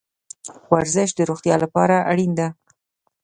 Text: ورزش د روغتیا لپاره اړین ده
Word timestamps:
ورزش 0.71 1.09
د 1.15 1.19
روغتیا 1.29 1.55
لپاره 1.63 1.95
اړین 2.11 2.31
ده 2.39 2.47